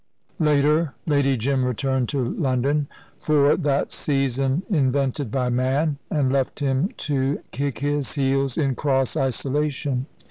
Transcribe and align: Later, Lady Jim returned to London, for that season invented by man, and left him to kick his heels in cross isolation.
Later, 0.39 0.95
Lady 1.05 1.37
Jim 1.37 1.63
returned 1.63 2.09
to 2.09 2.27
London, 2.29 2.87
for 3.19 3.55
that 3.55 3.91
season 3.91 4.63
invented 4.67 5.29
by 5.29 5.49
man, 5.49 5.99
and 6.09 6.33
left 6.33 6.59
him 6.59 6.89
to 7.05 7.41
kick 7.51 7.81
his 7.81 8.13
heels 8.13 8.57
in 8.57 8.73
cross 8.73 9.15
isolation. 9.15 10.07